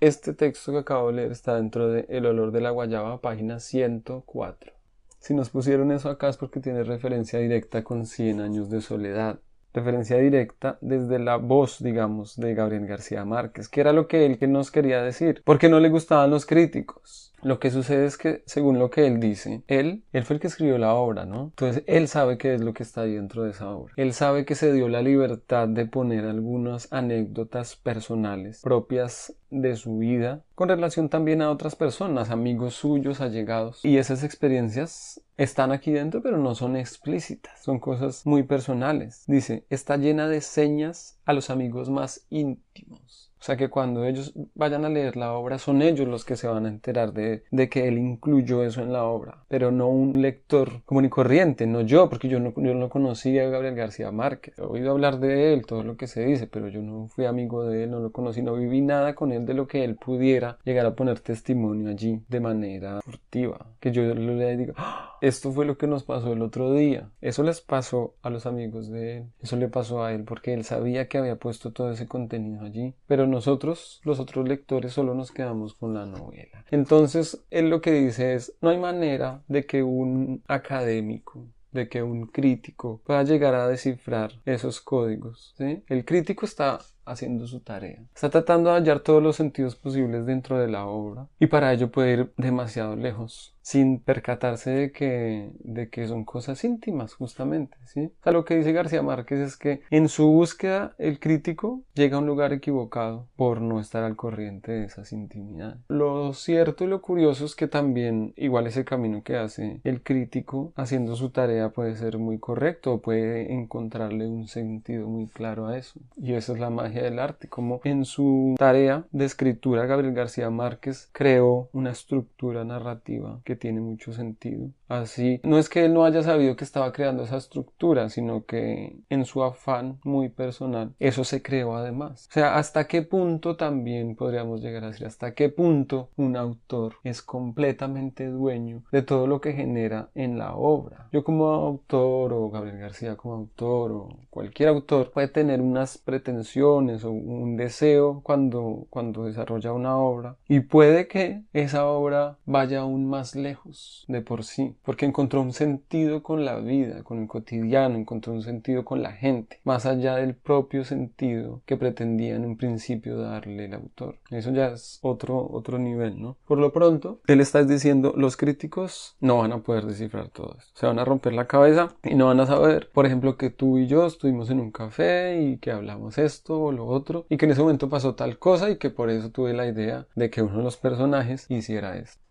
Este 0.01 0.33
texto 0.33 0.73
que 0.73 0.79
acabo 0.79 1.09
de 1.09 1.13
leer 1.13 1.31
está 1.31 1.57
dentro 1.57 1.91
de 1.91 2.07
El 2.09 2.25
olor 2.25 2.53
de 2.53 2.63
la 2.63 2.71
guayaba, 2.71 3.21
página 3.21 3.61
104. 3.61 4.73
Si 5.19 5.35
nos 5.35 5.51
pusieron 5.51 5.93
eso 5.93 6.09
acá 6.09 6.31
es 6.31 6.39
porque 6.39 6.61
tiene 6.61 6.83
referencia 6.83 7.39
directa 7.39 7.85
con 7.85 8.07
Cien 8.07 8.41
años 8.41 8.71
de 8.71 8.81
soledad. 8.81 9.41
Referencia 9.75 10.17
directa 10.17 10.79
desde 10.81 11.19
la 11.19 11.37
voz, 11.37 11.83
digamos, 11.83 12.35
de 12.37 12.55
Gabriel 12.55 12.87
García 12.87 13.27
Márquez, 13.27 13.69
que 13.69 13.83
era 13.83 13.93
lo 13.93 14.09
que 14.09 14.25
él 14.25 14.39
que 14.39 14.49
nos 14.49 14.71
quería 14.71 15.03
decir. 15.03 15.43
Porque 15.45 15.69
no 15.69 15.81
le 15.81 15.91
gustaban 15.91 16.31
los 16.31 16.47
críticos. 16.47 17.30
Lo 17.43 17.59
que 17.59 17.71
sucede 17.71 18.07
es 18.07 18.19
que, 18.19 18.43
según 18.47 18.79
lo 18.79 18.91
que 18.91 19.07
él 19.07 19.19
dice, 19.19 19.63
él, 19.67 20.05
él 20.13 20.25
fue 20.25 20.35
el 20.35 20.41
que 20.41 20.49
escribió 20.49 20.77
la 20.79 20.95
obra, 20.95 21.25
¿no? 21.25 21.45
Entonces, 21.45 21.85
él 21.87 22.07
sabe 22.09 22.37
qué 22.37 22.55
es 22.55 22.61
lo 22.61 22.75
que 22.75 22.83
está 22.83 23.03
dentro 23.03 23.45
de 23.45 23.51
esa 23.51 23.71
obra. 23.71 23.93
Él 23.97 24.13
sabe 24.13 24.45
que 24.45 24.55
se 24.55 24.73
dio 24.73 24.89
la 24.89 25.03
libertad 25.03 25.69
de 25.69 25.87
poner 25.87 26.27
algunas 26.27 26.93
anécdotas 26.93 27.77
personales 27.77 28.61
propias 28.63 29.35
de 29.51 29.77
su 29.77 29.99
vida, 29.99 30.45
con 30.55 30.69
relación 30.69 31.09
también 31.09 31.43
a 31.43 31.51
otras 31.51 31.75
personas, 31.77 32.31
amigos 32.31 32.75
suyos, 32.75 33.21
allegados. 33.21 33.85
Y 33.85 33.99
esas 33.99 34.23
experiencias 34.23 35.21
están 35.37 35.73
aquí 35.73 35.91
dentro, 35.91 36.23
pero 36.23 36.39
no 36.39 36.55
son 36.55 36.77
explícitas, 36.77 37.63
son 37.63 37.81
cosas 37.81 38.27
muy 38.27 38.43
personales. 38.43 39.25
Dice, 39.27 39.65
está 39.71 39.97
llena 39.97 40.29
de 40.29 40.41
señas 40.41 41.19
a 41.25 41.33
los 41.33 41.51
amigos 41.51 41.91
más 41.91 42.27
íntimos. 42.31 43.30
O 43.41 43.43
sea 43.43 43.57
que 43.57 43.71
cuando 43.71 44.05
ellos 44.05 44.35
vayan 44.55 44.85
a 44.85 44.91
leer 44.91 45.17
la 45.17 45.33
obra 45.33 45.59
son 45.59 45.81
ellos 45.81 46.07
los 46.07 46.27
que 46.27 46.37
se 46.37 46.47
van 46.47 46.67
a 46.67 46.69
enterar 46.69 47.15
de, 47.15 47.43
que 47.71 47.89
él 47.89 47.97
incluyó 47.97 48.63
eso 48.63 48.83
en 48.83 48.93
la 48.93 49.05
obra, 49.05 49.45
pero 49.49 49.71
no 49.71 49.89
un 49.89 50.21
lector 50.21 50.83
común 50.85 51.07
y 51.07 51.09
corriente, 51.09 51.67
no 51.67 51.81
yo, 51.81 52.11
porque 52.11 52.29
yo 52.29 52.39
no, 52.39 52.53
yo 52.57 52.75
no 52.75 52.91
conocía 52.91 53.47
a 53.47 53.51
Gabriel 53.51 53.77
García 53.77 54.11
Márquez. 54.13 54.59
He 54.59 54.63
oído 54.63 54.91
hablar 54.91 55.21
de 55.21 55.55
él, 55.55 55.65
todo 55.65 55.83
lo 55.83 55.97
que 55.97 56.07
se 56.07 56.25
dice, 56.27 56.47
pero 56.49 56.69
yo 56.69 56.83
no 56.83 57.09
fui 57.09 57.25
amigo 57.25 57.65
de 57.65 57.85
él, 57.85 57.91
no 57.91 58.01
lo 58.01 58.13
conocí, 58.13 58.43
no 58.43 58.55
viví 58.55 58.83
nada 58.83 59.15
con 59.15 59.33
él 59.33 59.47
de 59.47 59.55
lo 59.55 59.67
que 59.67 59.85
él 59.85 59.97
pudiera 59.97 60.59
llegar 60.65 60.85
a 60.85 60.95
poner 60.95 61.21
testimonio 61.21 61.89
allí 61.89 62.23
de 62.29 62.41
manera 62.41 63.01
furtiva. 63.01 63.67
Que 63.81 63.91
yo 63.91 64.03
le 64.15 64.57
diga, 64.59 64.75
¡Ah! 64.77 65.10
Esto 65.21 65.53
fue 65.53 65.67
lo 65.67 65.77
que 65.79 65.87
nos 65.87 66.05
pasó 66.05 66.33
el 66.33 66.43
otro 66.43 66.73
día. 66.73 67.11
Eso 67.21 67.43
les 67.43 67.61
pasó 67.61 68.15
a 68.23 68.31
los 68.31 68.47
amigos 68.47 68.91
de 68.91 69.19
él, 69.19 69.25
eso 69.41 69.57
le 69.57 69.69
pasó 69.69 70.05
a 70.05 70.13
él 70.13 70.25
porque 70.25 70.55
él 70.55 70.65
sabía 70.65 71.09
que 71.09 71.19
había 71.19 71.37
puesto 71.37 71.73
todo 71.73 71.91
ese 71.91 72.09
contenido 72.09 72.65
allí, 72.65 72.95
pero 73.07 73.27
nosotros, 73.27 74.01
los 74.05 74.21
otros 74.21 74.49
lectores, 74.49 74.93
solo 74.93 75.15
nos 75.15 75.33
quedamos 75.33 75.75
con 75.75 75.95
la 75.95 76.07
novela. 76.07 76.65
Entonces, 76.71 77.43
él 77.51 77.71
lo 77.71 77.81
que 77.81 77.93
dice 77.93 78.35
es, 78.35 78.55
no 78.61 78.71
hay 78.71 78.79
manera 78.79 79.43
de 79.49 79.67
que 79.67 79.83
un 79.83 80.43
académico 80.49 81.47
de 81.73 81.89
que 81.89 82.03
un 82.03 82.27
crítico 82.27 83.01
pueda 83.05 83.23
llegar 83.23 83.55
a 83.55 83.69
descifrar 83.69 84.33
esos 84.45 84.81
códigos. 84.81 85.55
El 85.59 86.05
crítico 86.05 86.45
está 86.45 86.81
haciendo 87.05 87.47
su 87.47 87.61
tarea. 87.61 88.03
Está 88.15 88.31
tratando 88.31 88.71
de 88.71 88.77
hallar 88.77 89.01
todos 89.01 89.23
los 89.23 89.37
sentidos 89.37 89.77
posibles 89.77 90.27
dentro 90.27 90.59
de 90.59 90.69
la 90.69 90.87
obra 90.87 91.29
y 91.39 91.47
para 91.47 91.73
ello 91.73 91.91
puede 91.91 92.13
ir 92.13 92.33
demasiado 92.37 92.97
lejos 92.97 93.55
sin 93.71 94.01
percatarse 94.01 94.71
de 94.71 94.91
que, 94.91 95.49
de 95.61 95.91
que 95.91 96.09
son 96.09 96.25
cosas 96.25 96.65
íntimas 96.65 97.15
justamente. 97.15 97.77
¿sí? 97.85 98.11
O 98.25 98.33
lo 98.33 98.45
que 98.45 98.57
dice 98.57 98.73
García 98.73 99.01
Márquez 99.01 99.39
es 99.39 99.57
que 99.57 99.83
en 99.91 100.09
su 100.09 100.27
búsqueda 100.27 100.97
el 100.99 101.21
crítico 101.21 101.83
llega 101.95 102.17
a 102.17 102.19
un 102.19 102.27
lugar 102.27 102.53
equivocado 102.53 103.29
por 103.37 103.61
no 103.61 103.79
estar 103.79 104.03
al 104.03 104.17
corriente 104.17 104.73
de 104.73 104.87
esas 104.87 105.13
intimidades. 105.13 105.79
Lo 105.87 106.33
cierto 106.33 106.83
y 106.83 106.89
lo 106.89 107.01
curioso 107.01 107.45
es 107.45 107.55
que 107.55 107.69
también 107.69 108.35
igual 108.37 108.67
ese 108.67 108.85
camino 108.85 109.23
que 109.23 109.37
hace 109.37 109.81
el 109.85 110.03
crítico 110.03 110.73
haciendo 110.75 111.15
su 111.15 111.31
tarea 111.31 111.69
puede 111.69 111.95
ser 111.95 112.19
muy 112.19 112.41
correcto, 112.41 113.01
puede 113.01 113.53
encontrarle 113.53 114.27
un 114.27 114.49
sentido 114.49 115.07
muy 115.07 115.29
claro 115.29 115.69
a 115.69 115.79
eso. 115.79 116.01
Y 116.17 116.33
esa 116.33 116.55
es 116.55 116.59
la 116.59 116.71
magia 116.71 117.05
del 117.05 117.21
arte, 117.21 117.47
como 117.47 117.81
en 117.85 118.05
su 118.05 118.57
tarea 118.59 119.05
de 119.13 119.27
escritura 119.27 119.87
Gabriel 119.87 120.13
García 120.13 120.51
Márquez 120.51 121.09
creó 121.13 121.69
una 121.73 121.93
estructura 121.93 122.65
narrativa 122.65 123.39
que 123.45 123.60
tiene 123.61 123.81
mucho 123.81 124.13
sentido. 124.13 124.73
Así, 124.91 125.41
no 125.45 125.57
es 125.57 125.69
que 125.69 125.85
él 125.85 125.95
no 125.95 126.05
haya 126.05 126.25
sabido 126.25 126.57
que 126.57 126.65
estaba 126.65 126.93
creando 126.93 127.23
esa 127.23 127.37
estructura, 127.37 128.09
sino 128.09 128.45
que 128.45 128.97
en 129.09 129.25
su 129.25 129.45
afán 129.45 130.01
muy 130.03 130.31
personal, 130.31 130.97
eso 130.99 131.23
se 131.23 131.43
creó 131.43 131.77
además. 131.77 132.27
O 132.29 132.33
sea, 132.33 132.57
hasta 132.57 132.89
qué 132.89 133.03
punto 133.03 133.57
también 133.57 134.17
podríamos 134.17 134.61
llegar 134.61 134.83
a 134.83 134.89
decir, 134.89 135.07
hasta 135.07 135.33
qué 135.35 135.49
punto 135.49 136.11
un 136.17 136.37
autor 136.37 136.97
es 137.05 137.23
completamente 137.23 138.27
dueño 138.27 138.83
de 138.91 139.03
todo 139.03 139.29
lo 139.29 139.41
que 139.41 139.53
genera 139.53 140.11
en 140.17 140.39
la 140.39 140.57
obra. 140.57 141.09
Yo 141.13 141.23
como 141.23 141.47
autor 141.47 142.33
o 142.33 142.51
Gabriel 142.51 142.79
García 142.79 143.15
como 143.15 143.35
autor 143.35 143.93
o 143.93 144.09
cualquier 144.29 144.71
autor 144.71 145.13
puede 145.13 145.29
tener 145.29 145.61
unas 145.61 145.99
pretensiones, 145.99 147.05
o 147.05 147.13
un 147.13 147.57
deseo 147.57 148.23
cuando, 148.25 148.87
cuando 148.91 149.27
desarrolla 149.27 149.73
una 149.73 149.97
obra 149.97 150.37
y 150.49 150.61
puede 150.61 151.07
que 151.07 151.45
esa 151.53 151.87
obra 151.87 152.39
vaya 152.45 152.81
aún 152.81 153.09
más 153.09 153.37
lejos 153.37 154.05
de 154.09 154.21
por 154.21 154.43
sí, 154.43 154.77
porque 154.85 155.07
encontró 155.07 155.41
un 155.43 155.53
sentido 155.53 156.23
con 156.23 156.45
la 156.45 156.57
vida, 156.57 157.03
con 157.03 157.23
el 157.23 157.29
cotidiano, 157.29 157.97
encontró 157.97 158.33
un 158.33 158.43
sentido 158.43 158.85
con 158.85 159.03
la 159.03 159.13
gente, 159.13 159.61
más 159.65 159.87
allá 159.87 160.17
del 160.17 160.35
propio 160.35 160.85
sentido 160.85 161.63
que 161.67 161.77
pretendía 161.77 162.37
en 162.37 162.45
un 162.45 162.57
principio 162.57 163.19
darle 163.19 163.67
el 163.67 163.75
autor. 163.75 164.19
Eso 164.31 164.51
ya 164.53 164.69
es 164.69 164.99
otro, 165.03 165.47
otro 165.51 165.79
nivel, 165.79 166.21
¿no? 166.21 166.37
Por 166.47 166.59
lo 166.59 166.73
pronto, 166.73 167.21
él 167.27 167.41
está 167.41 167.65
diciendo, 167.65 168.15
los 168.17 168.37
críticos 168.37 169.17
no 169.21 169.39
van 169.39 169.53
a 169.53 169.63
poder 169.63 169.87
descifrar 169.87 170.29
todo 170.29 170.57
esto, 170.59 170.73
se 170.75 170.87
van 170.87 170.99
a 170.99 171.05
romper 171.05 171.33
la 171.33 171.47
cabeza 171.47 171.95
y 172.03 172.15
no 172.15 172.27
van 172.27 172.41
a 172.41 172.47
saber, 172.47 172.91
por 172.93 173.07
ejemplo, 173.07 173.37
que 173.37 173.51
tú 173.51 173.79
y 173.79 173.87
yo 173.87 174.07
estuvimos 174.07 174.51
en 174.51 174.61
un 174.61 174.71
café 174.71 175.41
y 175.43 175.59
que 175.59 175.71
hablamos 175.71 176.19
esto 176.19 176.61
o 176.61 176.73
lo 176.73 176.87
otro 176.87 177.27
y 177.29 177.37
que 177.37 177.47
en 177.47 177.53
ese 177.53 177.61
momento 177.61 177.89
pasó 177.89 178.15
tal 178.15 178.39
cosa 178.39 178.71
y 178.71 178.77
que 178.77 178.91
por 178.91 179.11
eso 179.11 179.31
tuve 179.31 179.53
la 179.53 179.67
idea 179.67 180.07
de 180.15 180.31
que 180.31 180.43
uno 180.43 180.59
de 180.59 180.65
los 180.65 180.77
personajes 180.77 181.47
hiciera 181.51 181.97
esto. 181.97 182.30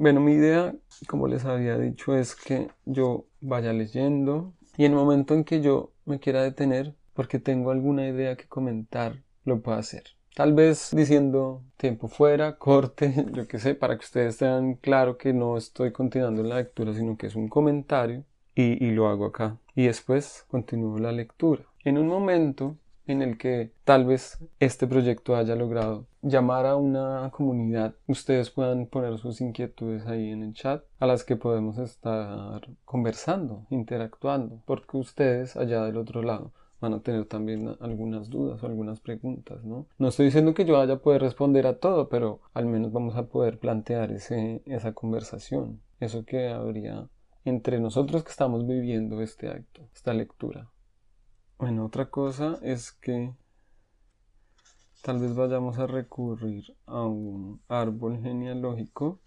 Bueno, 0.00 0.20
mi 0.20 0.32
idea, 0.32 0.74
como 1.08 1.28
les 1.28 1.44
había 1.44 1.76
dicho, 1.76 2.16
es 2.16 2.34
que 2.34 2.68
yo 2.86 3.26
vaya 3.42 3.74
leyendo 3.74 4.54
y 4.78 4.86
en 4.86 4.92
el 4.92 4.96
momento 4.98 5.34
en 5.34 5.44
que 5.44 5.60
yo 5.60 5.92
me 6.06 6.18
quiera 6.18 6.42
detener 6.42 6.94
porque 7.12 7.38
tengo 7.38 7.70
alguna 7.70 8.08
idea 8.08 8.34
que 8.34 8.48
comentar, 8.48 9.22
lo 9.44 9.60
puedo 9.60 9.76
hacer. 9.76 10.04
Tal 10.34 10.54
vez 10.54 10.88
diciendo 10.92 11.62
tiempo 11.76 12.08
fuera, 12.08 12.56
corte, 12.58 13.26
yo 13.34 13.46
qué 13.46 13.58
sé, 13.58 13.74
para 13.74 13.98
que 13.98 14.06
ustedes 14.06 14.38
tengan 14.38 14.76
claro 14.76 15.18
que 15.18 15.34
no 15.34 15.58
estoy 15.58 15.92
continuando 15.92 16.42
la 16.44 16.56
lectura, 16.56 16.94
sino 16.94 17.18
que 17.18 17.26
es 17.26 17.34
un 17.36 17.48
comentario 17.48 18.24
y, 18.54 18.82
y 18.82 18.92
lo 18.92 19.06
hago 19.06 19.26
acá. 19.26 19.58
Y 19.74 19.84
después 19.84 20.46
continúo 20.48 20.96
la 20.96 21.12
lectura. 21.12 21.66
En 21.84 21.98
un 21.98 22.06
momento 22.06 22.78
en 23.10 23.22
el 23.22 23.38
que 23.38 23.72
tal 23.84 24.04
vez 24.04 24.38
este 24.58 24.86
proyecto 24.86 25.36
haya 25.36 25.56
logrado 25.56 26.06
llamar 26.22 26.66
a 26.66 26.76
una 26.76 27.30
comunidad, 27.30 27.94
ustedes 28.06 28.50
puedan 28.50 28.86
poner 28.86 29.18
sus 29.18 29.40
inquietudes 29.40 30.06
ahí 30.06 30.30
en 30.30 30.42
el 30.42 30.54
chat 30.54 30.84
a 30.98 31.06
las 31.06 31.24
que 31.24 31.36
podemos 31.36 31.78
estar 31.78 32.68
conversando, 32.84 33.66
interactuando, 33.70 34.60
porque 34.66 34.96
ustedes 34.96 35.56
allá 35.56 35.84
del 35.84 35.96
otro 35.96 36.22
lado 36.22 36.52
van 36.80 36.94
a 36.94 37.00
tener 37.00 37.26
también 37.26 37.76
algunas 37.80 38.30
dudas 38.30 38.62
o 38.62 38.66
algunas 38.66 39.00
preguntas, 39.00 39.62
¿no? 39.64 39.86
No 39.98 40.08
estoy 40.08 40.26
diciendo 40.26 40.54
que 40.54 40.64
yo 40.64 40.74
vaya 40.74 40.94
a 40.94 40.98
poder 40.98 41.20
responder 41.20 41.66
a 41.66 41.78
todo, 41.78 42.08
pero 42.08 42.40
al 42.54 42.66
menos 42.66 42.90
vamos 42.92 43.16
a 43.16 43.26
poder 43.26 43.58
plantear 43.58 44.12
ese, 44.12 44.62
esa 44.64 44.92
conversación, 44.92 45.80
eso 46.00 46.24
que 46.24 46.48
habría 46.48 47.08
entre 47.44 47.80
nosotros 47.80 48.24
que 48.24 48.30
estamos 48.30 48.66
viviendo 48.66 49.20
este 49.20 49.48
acto, 49.48 49.82
esta 49.94 50.14
lectura. 50.14 50.68
Bueno, 51.60 51.84
otra 51.84 52.06
cosa 52.06 52.58
es 52.62 52.90
que 52.90 53.34
tal 55.02 55.18
vez 55.18 55.34
vayamos 55.34 55.78
a 55.78 55.86
recurrir 55.86 56.74
a 56.86 57.02
un 57.02 57.60
árbol 57.68 58.18
genealógico 58.22 59.20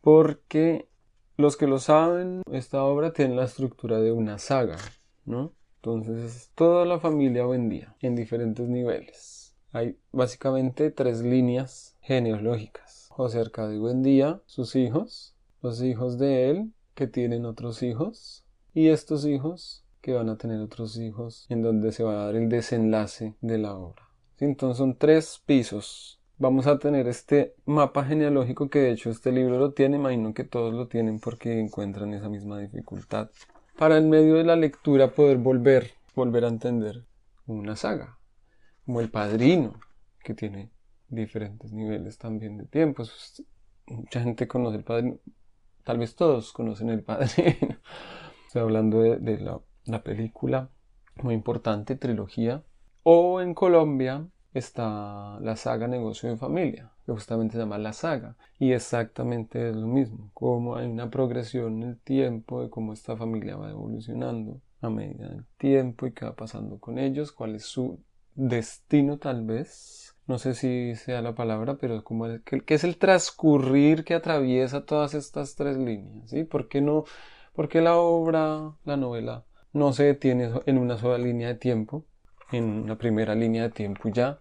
porque 0.00 0.88
los 1.36 1.58
que 1.58 1.66
lo 1.66 1.80
saben, 1.80 2.40
esta 2.50 2.82
obra 2.82 3.12
tiene 3.12 3.34
la 3.34 3.44
estructura 3.44 4.00
de 4.00 4.10
una 4.10 4.38
saga, 4.38 4.78
¿no? 5.26 5.52
Entonces, 5.82 6.50
toda 6.54 6.86
la 6.86 6.98
familia 6.98 7.44
vendía 7.44 7.94
en 8.00 8.16
diferentes 8.16 8.66
niveles. 8.66 9.54
Hay 9.70 9.98
básicamente 10.12 10.90
tres 10.90 11.20
líneas 11.20 11.94
genealógicas. 12.00 13.08
José 13.10 13.38
Arcadio 13.38 13.82
Buendía, 13.82 14.40
sus 14.46 14.76
hijos, 14.76 15.36
los 15.60 15.82
hijos 15.82 16.16
de 16.18 16.48
él, 16.48 16.72
que 16.94 17.06
tienen 17.06 17.44
otros 17.44 17.82
hijos, 17.82 18.46
y 18.72 18.88
estos 18.88 19.26
hijos 19.26 19.81
que 20.02 20.12
van 20.12 20.28
a 20.28 20.36
tener 20.36 20.60
otros 20.60 20.98
hijos, 20.98 21.46
en 21.48 21.62
donde 21.62 21.92
se 21.92 22.02
va 22.02 22.12
a 22.12 22.26
dar 22.26 22.34
el 22.34 22.48
desenlace 22.48 23.36
de 23.40 23.56
la 23.56 23.74
obra. 23.74 24.02
Entonces 24.38 24.78
son 24.78 24.98
tres 24.98 25.40
pisos. 25.46 26.20
Vamos 26.38 26.66
a 26.66 26.78
tener 26.78 27.06
este 27.06 27.54
mapa 27.64 28.04
genealógico 28.04 28.68
que 28.68 28.80
de 28.80 28.90
hecho 28.90 29.10
este 29.10 29.30
libro 29.30 29.58
lo 29.58 29.72
tiene, 29.72 29.96
imagino 29.96 30.34
que 30.34 30.42
todos 30.42 30.74
lo 30.74 30.88
tienen 30.88 31.20
porque 31.20 31.60
encuentran 31.60 32.12
esa 32.14 32.28
misma 32.28 32.58
dificultad. 32.58 33.30
Para 33.78 33.96
en 33.96 34.10
medio 34.10 34.34
de 34.34 34.44
la 34.44 34.56
lectura 34.56 35.14
poder 35.14 35.38
volver, 35.38 35.92
volver 36.16 36.44
a 36.44 36.48
entender 36.48 37.04
una 37.46 37.76
saga, 37.76 38.18
como 38.84 39.00
El 39.00 39.08
Padrino, 39.08 39.78
que 40.24 40.34
tiene 40.34 40.72
diferentes 41.08 41.72
niveles 41.72 42.18
también 42.18 42.58
de 42.58 42.64
tiempo. 42.64 43.04
Mucha 43.86 44.20
gente 44.20 44.48
conoce 44.48 44.78
El 44.78 44.84
Padrino, 44.84 45.18
tal 45.84 45.98
vez 45.98 46.16
todos 46.16 46.52
conocen 46.52 46.90
El 46.90 47.04
Padrino. 47.04 47.78
Estoy 48.48 48.62
hablando 48.62 49.00
de, 49.00 49.18
de 49.18 49.38
la 49.38 49.60
la 49.84 50.02
película 50.02 50.70
muy 51.22 51.34
importante, 51.34 51.96
trilogía. 51.96 52.62
O 53.02 53.40
en 53.40 53.54
Colombia 53.54 54.26
está 54.54 55.38
la 55.40 55.56
saga 55.56 55.88
Negocio 55.88 56.28
de 56.28 56.36
Familia, 56.36 56.92
que 57.04 57.12
justamente 57.12 57.54
se 57.54 57.60
llama 57.60 57.78
La 57.78 57.92
Saga. 57.92 58.36
Y 58.58 58.72
exactamente 58.72 59.70
es 59.70 59.76
lo 59.76 59.86
mismo, 59.86 60.30
como 60.34 60.76
hay 60.76 60.86
una 60.86 61.10
progresión 61.10 61.82
en 61.82 61.90
el 61.90 61.98
tiempo 61.98 62.62
de 62.62 62.70
cómo 62.70 62.92
esta 62.92 63.16
familia 63.16 63.56
va 63.56 63.70
evolucionando 63.70 64.60
a 64.80 64.90
medida 64.90 65.28
del 65.28 65.44
tiempo 65.58 66.06
y 66.06 66.12
qué 66.12 66.24
va 66.24 66.34
pasando 66.34 66.78
con 66.78 66.98
ellos, 66.98 67.32
cuál 67.32 67.54
es 67.54 67.64
su 67.64 68.00
destino 68.34 69.18
tal 69.18 69.44
vez. 69.44 70.16
No 70.26 70.38
sé 70.38 70.54
si 70.54 70.94
sea 70.94 71.20
la 71.20 71.34
palabra, 71.34 71.76
pero 71.78 72.04
como 72.04 72.26
el, 72.26 72.42
que 72.42 72.74
es 72.74 72.84
el 72.84 72.96
transcurrir 72.96 74.04
que 74.04 74.14
atraviesa 74.14 74.84
todas 74.84 75.14
estas 75.14 75.56
tres 75.56 75.76
líneas, 75.76 76.30
¿sí? 76.30 76.44
¿Por 76.44 76.68
qué 76.68 76.80
no? 76.80 77.04
Porque 77.54 77.80
la 77.80 77.96
obra, 77.96 78.72
la 78.84 78.96
novela, 78.96 79.44
no 79.72 79.92
se 79.92 80.04
detiene 80.04 80.50
en 80.66 80.78
una 80.78 80.98
sola 80.98 81.18
línea 81.18 81.48
de 81.48 81.54
tiempo, 81.54 82.04
en 82.50 82.64
una 82.64 82.96
primera 82.96 83.34
línea 83.34 83.64
de 83.64 83.70
tiempo 83.70 84.08
ya. 84.10 84.38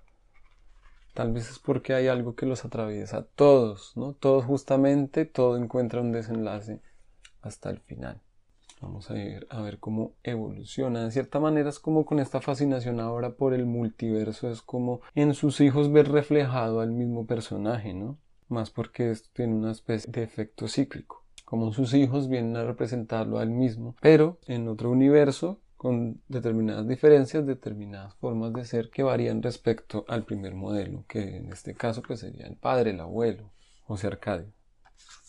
Tal 1.14 1.32
vez 1.32 1.50
es 1.50 1.60
porque 1.60 1.94
hay 1.94 2.08
algo 2.08 2.36
que 2.36 2.46
los 2.46 2.64
atraviesa 2.66 3.26
todos, 3.36 3.94
¿no? 3.96 4.14
Todos 4.14 4.46
justamente, 4.46 5.26
todo 5.26 5.58
encuentra 5.58 6.02
un 6.02 6.12
desenlace 6.12 6.82
hasta 7.42 7.70
el 7.70 7.80
final. 7.80 8.22
Vamos 8.82 9.12
a 9.12 9.14
ver, 9.14 9.46
a 9.50 9.62
ver 9.62 9.78
cómo 9.80 10.14
evoluciona. 10.24 11.04
De 11.04 11.12
cierta 11.12 11.40
manera 11.40 11.70
es 11.70 11.80
como 11.80 12.06
con 12.06 12.20
esta 12.20 12.42
fascinación 12.42 13.00
ahora 13.00 13.36
por 13.36 13.54
el 13.54 13.66
multiverso, 13.66 14.50
es 14.50 14.62
como 14.62 15.02
en 15.14 15.34
sus 15.34 15.62
hijos 15.62 15.92
ver 15.92 16.12
reflejado 16.12 16.80
al 16.82 16.92
mismo 16.92 17.26
personaje, 17.26 17.94
¿no? 17.94 18.18
Más 18.48 18.72
porque 18.72 19.12
esto 19.12 19.30
tiene 19.34 19.54
una 19.54 19.72
especie 19.72 20.12
de 20.12 20.24
efecto 20.24 20.68
cíclico 20.68 21.21
como 21.52 21.74
sus 21.74 21.94
hijos 21.94 22.30
vienen 22.30 22.56
a 22.56 22.64
representarlo 22.64 23.38
al 23.38 23.50
mismo, 23.50 23.98
pero 24.00 24.40
en 24.48 24.70
otro 24.70 24.90
universo 24.90 25.60
con 25.76 26.22
determinadas 26.30 26.88
diferencias, 26.88 27.46
determinadas 27.46 28.16
formas 28.16 28.54
de 28.54 28.64
ser 28.64 28.90
que 28.90 29.04
varían 29.04 29.44
respecto 29.44 30.06
al 30.08 30.24
primer 30.24 30.56
modelo, 30.56 31.04
que 31.10 31.36
en 31.36 31.52
este 31.52 31.74
caso 31.74 32.04
pues 32.04 32.22
sería 32.22 32.48
el 32.48 32.56
padre, 32.56 32.92
el 32.92 33.02
abuelo, 33.02 33.52
José 33.84 34.08
Arcadio. 34.08 34.54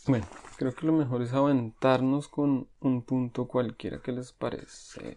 Bueno, 0.07 0.25
creo 0.59 0.73
que 0.73 0.87
lo 0.87 0.93
mejor 0.93 1.23
es 1.23 1.33
aventarnos 1.33 2.29
con 2.29 2.69
un 2.79 3.03
punto 3.03 3.49
cualquiera 3.49 4.01
que 4.01 4.13
les 4.13 4.33
parece. 4.33 5.17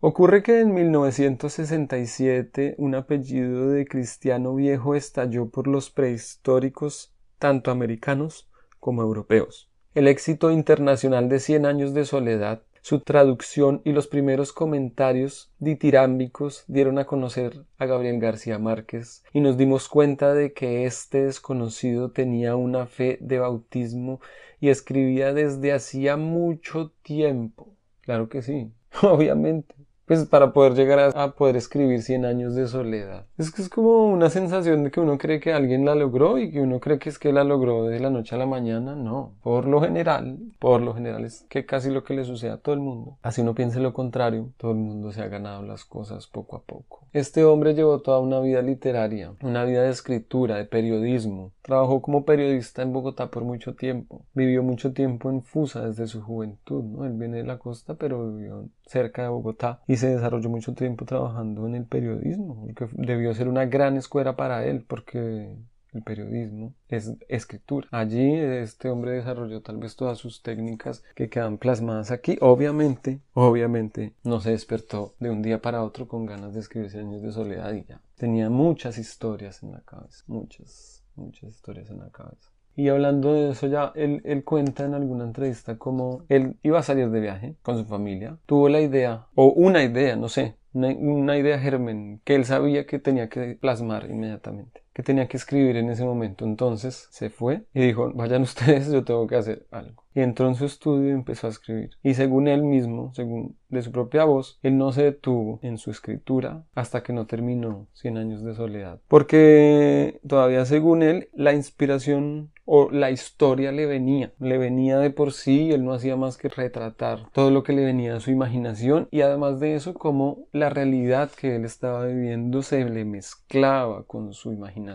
Ocurre 0.00 0.42
que 0.42 0.60
en 0.60 0.74
1967 0.74 2.74
un 2.76 2.96
apellido 2.96 3.70
de 3.70 3.86
cristiano 3.86 4.54
viejo 4.54 4.94
estalló 4.94 5.48
por 5.48 5.66
los 5.66 5.88
prehistóricos, 5.88 7.14
tanto 7.38 7.70
americanos 7.70 8.50
como 8.78 9.00
europeos. 9.00 9.67
El 9.98 10.06
éxito 10.06 10.52
internacional 10.52 11.28
de 11.28 11.40
Cien 11.40 11.66
años 11.66 11.92
de 11.92 12.04
soledad, 12.04 12.62
su 12.82 13.00
traducción 13.00 13.82
y 13.84 13.90
los 13.90 14.06
primeros 14.06 14.52
comentarios 14.52 15.50
ditirámbicos 15.58 16.62
dieron 16.68 17.00
a 17.00 17.04
conocer 17.04 17.64
a 17.78 17.86
Gabriel 17.86 18.20
García 18.20 18.60
Márquez 18.60 19.24
y 19.32 19.40
nos 19.40 19.56
dimos 19.56 19.88
cuenta 19.88 20.34
de 20.34 20.52
que 20.52 20.84
este 20.84 21.24
desconocido 21.24 22.12
tenía 22.12 22.54
una 22.54 22.86
fe 22.86 23.18
de 23.20 23.40
bautismo 23.40 24.20
y 24.60 24.68
escribía 24.68 25.34
desde 25.34 25.72
hacía 25.72 26.16
mucho 26.16 26.92
tiempo. 27.02 27.74
Claro 28.02 28.28
que 28.28 28.40
sí, 28.40 28.70
obviamente 29.02 29.74
pues 30.08 30.24
para 30.24 30.54
poder 30.54 30.72
llegar 30.72 31.12
a, 31.14 31.32
poder 31.32 31.56
escribir 31.56 32.02
Cien 32.02 32.24
años 32.24 32.54
de 32.54 32.66
soledad. 32.66 33.26
Es 33.36 33.52
que 33.52 33.60
es 33.60 33.68
como 33.68 34.06
una 34.06 34.30
sensación 34.30 34.82
de 34.82 34.90
que 34.90 35.00
uno 35.00 35.18
cree 35.18 35.38
que 35.38 35.52
alguien 35.52 35.84
la 35.84 35.94
logró 35.94 36.38
y 36.38 36.50
que 36.50 36.62
uno 36.62 36.80
cree 36.80 36.98
que 36.98 37.10
es 37.10 37.18
que 37.18 37.32
la 37.32 37.44
logró 37.44 37.84
de 37.84 38.00
la 38.00 38.08
noche 38.08 38.34
a 38.34 38.38
la 38.38 38.46
mañana. 38.46 38.96
No, 38.96 39.34
por 39.42 39.66
lo 39.66 39.82
general, 39.82 40.38
por 40.58 40.80
lo 40.80 40.94
general 40.94 41.26
es 41.26 41.44
que 41.50 41.66
casi 41.66 41.90
lo 41.90 42.04
que 42.04 42.14
le 42.14 42.24
sucede 42.24 42.52
a 42.52 42.56
todo 42.56 42.74
el 42.74 42.80
mundo. 42.80 43.18
Así 43.22 43.42
uno 43.42 43.54
piense 43.54 43.80
lo 43.80 43.92
contrario, 43.92 44.48
todo 44.56 44.70
el 44.70 44.78
mundo 44.78 45.12
se 45.12 45.20
ha 45.20 45.28
ganado 45.28 45.62
las 45.62 45.84
cosas 45.84 46.26
poco 46.26 46.56
a 46.56 46.62
poco. 46.62 47.06
Este 47.12 47.44
hombre 47.44 47.74
llevó 47.74 48.00
toda 48.00 48.18
una 48.18 48.40
vida 48.40 48.62
literaria, 48.62 49.32
una 49.42 49.64
vida 49.64 49.82
de 49.82 49.90
escritura, 49.90 50.56
de 50.56 50.64
periodismo. 50.64 51.52
Trabajó 51.62 52.00
como 52.00 52.24
periodista 52.24 52.82
en 52.82 52.92
Bogotá 52.92 53.30
por 53.30 53.44
mucho 53.44 53.74
tiempo. 53.74 54.22
Vivió 54.34 54.62
mucho 54.62 54.92
tiempo 54.92 55.30
en 55.30 55.42
Fusa 55.42 55.86
desde 55.86 56.06
su 56.06 56.22
juventud, 56.22 56.82
¿no? 56.82 57.04
Él 57.04 57.12
viene 57.12 57.38
de 57.38 57.44
la 57.44 57.58
costa, 57.58 57.94
pero 57.94 58.32
vivió 58.32 58.68
cerca 58.86 59.22
de 59.22 59.28
Bogotá 59.28 59.80
y 59.86 59.96
se 59.98 60.08
desarrolló 60.08 60.48
mucho 60.48 60.74
tiempo 60.74 61.04
trabajando 61.04 61.66
en 61.66 61.74
el 61.74 61.84
periodismo, 61.84 62.66
que 62.74 62.88
debió 62.92 63.34
ser 63.34 63.48
una 63.48 63.66
gran 63.66 63.96
escuela 63.96 64.36
para 64.36 64.64
él 64.64 64.84
porque 64.88 65.54
el 65.92 66.02
periodismo 66.02 66.74
es 66.88 67.12
escritura. 67.28 67.88
Allí 67.90 68.34
este 68.34 68.88
hombre 68.88 69.12
desarrolló 69.12 69.62
tal 69.62 69.78
vez 69.78 69.96
todas 69.96 70.18
sus 70.18 70.42
técnicas 70.42 71.02
que 71.14 71.28
quedan 71.28 71.58
plasmadas 71.58 72.10
aquí. 72.10 72.36
Obviamente, 72.40 73.20
obviamente 73.34 74.14
no 74.24 74.40
se 74.40 74.50
despertó 74.50 75.14
de 75.18 75.30
un 75.30 75.42
día 75.42 75.60
para 75.60 75.82
otro 75.82 76.06
con 76.08 76.26
ganas 76.26 76.54
de 76.54 76.60
escribir 76.60 76.96
años 76.96 77.22
de 77.22 77.32
soledad 77.32 77.72
y 77.72 77.84
ya. 77.84 78.00
Tenía 78.16 78.50
muchas 78.50 78.98
historias 78.98 79.62
en 79.62 79.72
la 79.72 79.80
cabeza, 79.80 80.24
muchas, 80.26 81.04
muchas 81.14 81.50
historias 81.50 81.90
en 81.90 82.00
la 82.00 82.10
cabeza. 82.10 82.50
Y 82.78 82.90
hablando 82.90 83.34
de 83.34 83.50
eso 83.50 83.66
ya, 83.66 83.90
él, 83.96 84.22
él, 84.24 84.44
cuenta 84.44 84.84
en 84.84 84.94
alguna 84.94 85.24
entrevista 85.24 85.76
cómo 85.78 86.22
él 86.28 86.54
iba 86.62 86.78
a 86.78 86.84
salir 86.84 87.10
de 87.10 87.18
viaje 87.18 87.56
con 87.60 87.76
su 87.76 87.84
familia, 87.84 88.38
tuvo 88.46 88.68
la 88.68 88.80
idea, 88.80 89.26
o 89.34 89.46
una 89.46 89.82
idea, 89.82 90.14
no 90.14 90.28
sé, 90.28 90.54
una, 90.72 90.86
una 90.90 91.36
idea 91.36 91.58
germen, 91.58 92.20
que 92.22 92.36
él 92.36 92.44
sabía 92.44 92.86
que 92.86 93.00
tenía 93.00 93.28
que 93.28 93.58
plasmar 93.60 94.08
inmediatamente, 94.08 94.84
que 94.98 95.04
tenía 95.04 95.28
que 95.28 95.36
escribir 95.36 95.76
en 95.76 95.90
ese 95.90 96.04
momento. 96.04 96.44
Entonces 96.44 97.06
se 97.12 97.30
fue 97.30 97.62
y 97.72 97.82
dijo, 97.82 98.12
vayan 98.14 98.42
ustedes, 98.42 98.90
yo 98.90 99.04
tengo 99.04 99.28
que 99.28 99.36
hacer 99.36 99.64
algo. 99.70 100.02
Y 100.12 100.22
entró 100.22 100.48
en 100.48 100.56
su 100.56 100.64
estudio 100.64 101.10
y 101.10 101.12
empezó 101.12 101.46
a 101.46 101.50
escribir. 101.50 101.90
Y 102.02 102.14
según 102.14 102.48
él 102.48 102.64
mismo, 102.64 103.12
según 103.14 103.54
de 103.68 103.82
su 103.82 103.92
propia 103.92 104.24
voz, 104.24 104.58
él 104.64 104.76
no 104.76 104.90
se 104.90 105.04
detuvo 105.04 105.60
en 105.62 105.78
su 105.78 105.92
escritura 105.92 106.64
hasta 106.74 107.04
que 107.04 107.12
no 107.12 107.26
terminó 107.26 107.86
Cien 107.92 108.16
años 108.16 108.42
de 108.42 108.56
soledad. 108.56 109.00
Porque 109.06 110.18
todavía 110.26 110.64
según 110.64 111.02
él, 111.04 111.28
la 111.32 111.52
inspiración 111.52 112.50
o 112.64 112.90
la 112.90 113.10
historia 113.10 113.72
le 113.72 113.86
venía, 113.86 114.32
le 114.38 114.58
venía 114.58 114.98
de 114.98 115.10
por 115.10 115.32
sí, 115.32 115.72
él 115.72 115.84
no 115.84 115.94
hacía 115.94 116.16
más 116.16 116.36
que 116.36 116.48
retratar 116.48 117.30
todo 117.32 117.50
lo 117.50 117.62
que 117.62 117.72
le 117.72 117.84
venía 117.84 118.16
a 118.16 118.20
su 118.20 118.30
imaginación 118.30 119.08
y 119.10 119.22
además 119.22 119.58
de 119.58 119.74
eso 119.74 119.94
como 119.94 120.46
la 120.52 120.68
realidad 120.68 121.30
que 121.30 121.56
él 121.56 121.64
estaba 121.64 122.04
viviendo 122.04 122.60
se 122.62 122.84
le 122.84 123.06
mezclaba 123.06 124.02
con 124.04 124.34
su 124.34 124.52
imaginación 124.52 124.87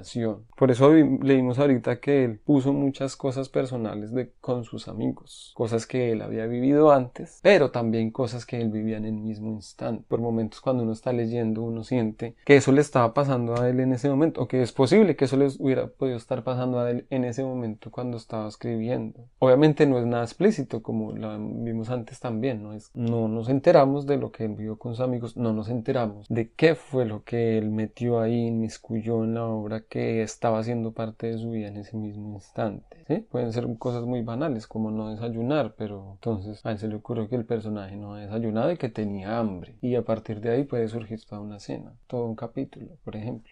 Por 0.57 0.71
eso 0.71 0.91
leímos 0.91 1.59
ahorita 1.59 1.99
que 1.99 2.25
él 2.25 2.39
puso 2.39 2.73
muchas 2.73 3.15
cosas 3.15 3.49
personales 3.49 4.13
de, 4.13 4.31
con 4.41 4.63
sus 4.63 4.87
amigos, 4.87 5.51
cosas 5.55 5.85
que 5.87 6.11
él 6.11 6.21
había 6.21 6.45
vivido 6.45 6.91
antes, 6.91 7.39
pero 7.41 7.71
también 7.71 8.11
cosas 8.11 8.45
que 8.45 8.61
él 8.61 8.69
vivía 8.69 8.97
en 8.97 9.05
el 9.05 9.13
mismo 9.13 9.51
instante. 9.51 10.05
Por 10.07 10.21
momentos 10.21 10.61
cuando 10.61 10.83
uno 10.83 10.93
está 10.93 11.13
leyendo, 11.13 11.63
uno 11.63 11.83
siente 11.83 12.35
que 12.45 12.55
eso 12.55 12.71
le 12.71 12.81
estaba 12.81 13.13
pasando 13.13 13.59
a 13.59 13.69
él 13.69 13.79
en 13.79 13.93
ese 13.93 14.09
momento, 14.09 14.41
o 14.41 14.47
que 14.47 14.61
es 14.61 14.71
posible 14.71 15.15
que 15.15 15.25
eso 15.25 15.37
le 15.37 15.47
hubiera 15.59 15.87
podido 15.87 16.17
estar 16.17 16.43
pasando 16.43 16.79
a 16.79 16.89
él 16.89 17.05
en 17.09 17.25
ese 17.25 17.43
momento 17.43 17.91
cuando 17.91 18.17
estaba 18.17 18.47
escribiendo. 18.47 19.27
Obviamente 19.39 19.85
no 19.85 19.99
es 19.99 20.05
nada 20.05 20.23
explícito, 20.23 20.81
como 20.81 21.11
lo 21.11 21.37
vimos 21.37 21.89
antes 21.89 22.19
también, 22.19 22.63
¿no? 22.63 22.73
Es, 22.73 22.91
no 22.93 23.27
nos 23.27 23.49
enteramos 23.49 24.05
de 24.05 24.17
lo 24.17 24.31
que 24.31 24.45
él 24.45 24.55
vivió 24.55 24.77
con 24.77 24.95
sus 24.95 25.03
amigos, 25.03 25.37
no 25.37 25.53
nos 25.53 25.69
enteramos 25.69 26.27
de 26.29 26.51
qué 26.51 26.75
fue 26.75 27.05
lo 27.05 27.23
que 27.23 27.57
él 27.57 27.69
metió 27.69 28.19
ahí, 28.19 28.47
inmiscuyó 28.47 29.23
en 29.23 29.35
la 29.35 29.45
obra 29.45 29.81
que 29.89 30.21
estaba 30.21 30.59
haciendo 30.59 30.93
parte 30.93 31.27
de 31.27 31.37
su 31.37 31.51
vida 31.51 31.67
en 31.67 31.77
ese 31.77 31.97
mismo 31.97 32.33
instante. 32.33 33.25
Pueden 33.29 33.51
ser 33.53 33.67
cosas 33.77 34.03
muy 34.03 34.21
banales 34.21 34.67
como 34.67 34.91
no 34.91 35.09
desayunar, 35.09 35.75
pero 35.77 36.13
entonces 36.13 36.65
a 36.65 36.71
él 36.71 36.79
se 36.79 36.87
le 36.87 36.95
ocurrió 36.95 37.27
que 37.29 37.35
el 37.35 37.45
personaje 37.45 37.95
no 37.95 38.13
ha 38.13 38.21
desayunado 38.21 38.71
y 38.71 38.77
que 38.77 38.89
tenía 38.89 39.39
hambre. 39.39 39.75
Y 39.81 39.95
a 39.95 40.03
partir 40.03 40.41
de 40.41 40.51
ahí 40.51 40.63
puede 40.63 40.87
surgir 40.87 41.23
toda 41.25 41.41
una 41.41 41.59
cena, 41.59 41.93
todo 42.07 42.25
un 42.25 42.35
capítulo, 42.35 42.97
por 43.03 43.15
ejemplo. 43.15 43.51